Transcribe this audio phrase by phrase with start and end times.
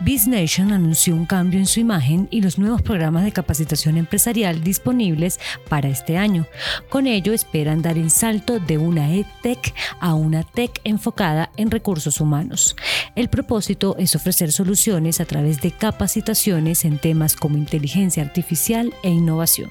[0.00, 5.40] BizNation anunció un cambio en su imagen y los nuevos programas de capacitación empresarial disponibles
[5.68, 6.46] para este año.
[6.88, 12.20] Con ello esperan dar el salto de una EdTech a una tech enfocada en recursos
[12.20, 12.76] humanos.
[13.14, 19.10] El propósito es ofrecer soluciones a través de capacitaciones en temas como inteligencia artificial e
[19.10, 19.70] innovación.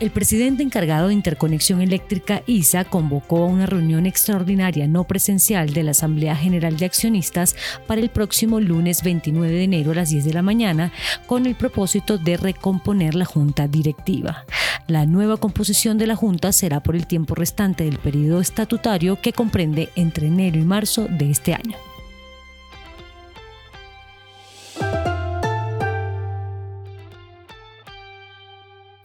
[0.00, 5.84] El presidente encargado de Interconexión Eléctrica, ISA, convocó a una reunión extraordinaria no presencial de
[5.84, 7.54] la Asamblea General de Accionistas
[7.86, 10.92] para el próximo lunes 29 de enero a las 10 de la mañana,
[11.26, 14.44] con el propósito de recomponer la Junta Directiva.
[14.88, 19.32] La nueva composición de la Junta será por el tiempo restante del periodo estatutario que
[19.32, 21.76] comprende entre enero y marzo de este año.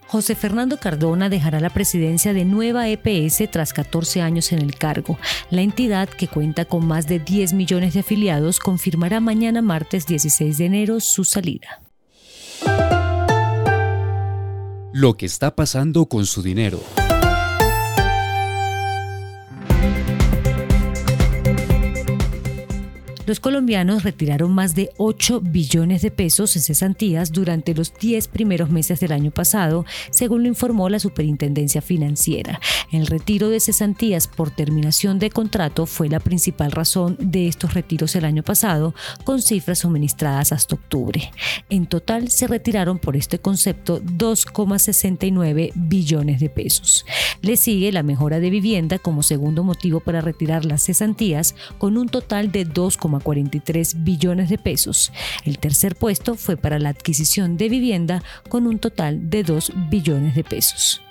[0.09, 5.19] José Fernando Cardona dejará la presidencia de Nueva EPS tras 14 años en el cargo.
[5.51, 10.57] La entidad, que cuenta con más de 10 millones de afiliados, confirmará mañana martes 16
[10.57, 11.83] de enero su salida.
[14.93, 16.79] Lo que está pasando con su dinero.
[23.29, 28.71] Los colombianos retiraron más de 8 billones de pesos en cesantías durante los 10 primeros
[28.71, 32.59] meses del año pasado, según lo informó la Superintendencia Financiera.
[32.91, 38.15] El retiro de cesantías por terminación de contrato fue la principal razón de estos retiros
[38.15, 41.31] el año pasado, con cifras suministradas hasta octubre.
[41.69, 47.05] En total se retiraron por este concepto 2,69 billones de pesos.
[47.43, 52.09] Le sigue la mejora de vivienda como segundo motivo para retirar las cesantías, con un
[52.09, 55.11] total de 2,4 43 billones de pesos.
[55.45, 60.35] El tercer puesto fue para la adquisición de vivienda con un total de 2 billones
[60.35, 61.01] de pesos.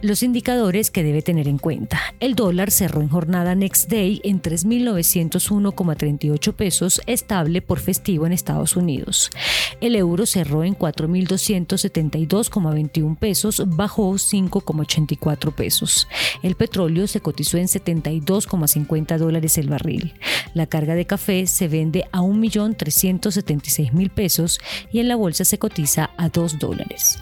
[0.00, 2.00] Los indicadores que debe tener en cuenta.
[2.20, 8.76] El dólar cerró en jornada next day en 3.901,38 pesos, estable por festivo en Estados
[8.76, 9.32] Unidos.
[9.80, 16.06] El euro cerró en 4.272,21 pesos, bajó 5,84 pesos.
[16.44, 20.14] El petróleo se cotizó en 72,50 dólares el barril.
[20.54, 24.60] La carga de café se vende a 1.376.000 pesos
[24.92, 27.18] y en la bolsa se cotiza a 2 dólares.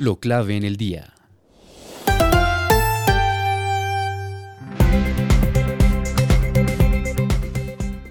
[0.00, 1.12] Lo clave en el día.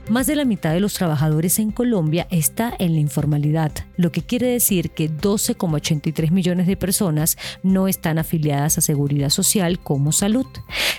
[0.09, 4.23] Más de la mitad de los trabajadores en Colombia está en la informalidad, lo que
[4.23, 10.47] quiere decir que 12,83 millones de personas no están afiliadas a Seguridad Social como Salud.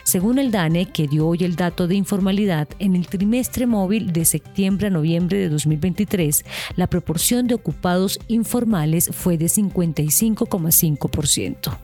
[0.04, 4.24] Según el DANE, que dio hoy el dato de informalidad, en el trimestre móvil de
[4.24, 6.44] septiembre a noviembre de 2023,
[6.76, 11.78] la proporción de ocupados informales fue de 55,5%.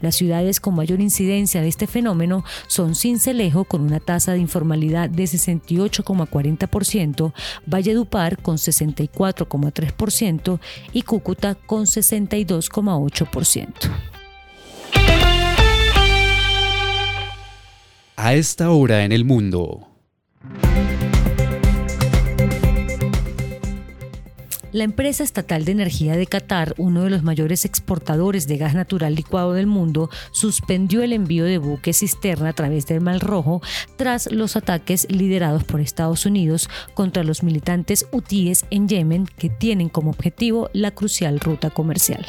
[0.00, 5.10] Las ciudades con mayor incidencia de este fenómeno son Cincelejo con una tasa de informalidad
[5.10, 6.67] de 68,40%,
[7.66, 10.60] Valledupar con 64,3%
[10.92, 13.72] y Cúcuta con 62,8%.
[18.16, 19.97] A esta hora en el mundo.
[24.70, 29.14] La empresa estatal de energía de Qatar, uno de los mayores exportadores de gas natural
[29.14, 33.62] licuado del mundo, suspendió el envío de buques cisterna a través del Mar Rojo
[33.96, 39.88] tras los ataques liderados por Estados Unidos contra los militantes hutíes en Yemen que tienen
[39.88, 42.26] como objetivo la crucial ruta comercial.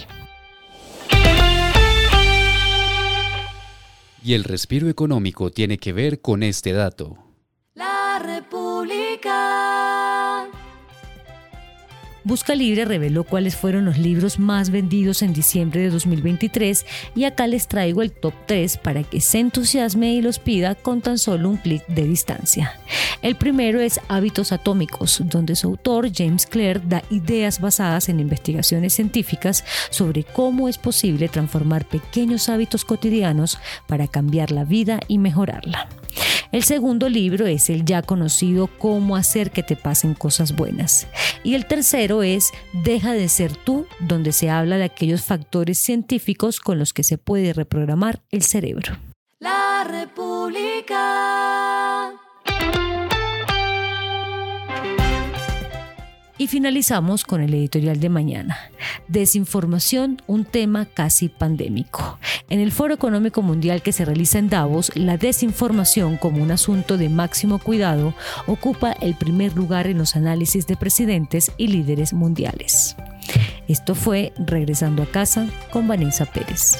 [4.23, 7.28] Y el respiro económico tiene que ver con este dato.
[12.29, 16.85] Busca Libre reveló cuáles fueron los libros más vendidos en diciembre de 2023
[17.16, 21.02] y acá les traigo el top 3 para que se entusiasme y los pida con
[21.02, 22.79] tan solo un clic de distancia.
[23.23, 28.93] El primero es Hábitos Atómicos, donde su autor James Clear da ideas basadas en investigaciones
[28.93, 35.90] científicas sobre cómo es posible transformar pequeños hábitos cotidianos para cambiar la vida y mejorarla.
[36.51, 41.07] El segundo libro es el ya conocido Cómo hacer que te pasen cosas buenas.
[41.43, 46.59] Y el tercero es Deja de ser tú, donde se habla de aquellos factores científicos
[46.59, 48.97] con los que se puede reprogramar el cerebro.
[49.37, 50.96] La República.
[56.40, 58.57] Y finalizamos con el editorial de mañana.
[59.08, 62.20] Desinformación, un tema casi pandémico.
[62.50, 66.97] En el Foro Económico Mundial que se realiza en Davos, la desinformación como un asunto
[66.97, 68.14] de máximo cuidado
[68.47, 72.96] ocupa el primer lugar en los análisis de presidentes y líderes mundiales.
[73.68, 76.78] Esto fue Regresando a casa con Vanessa Pérez.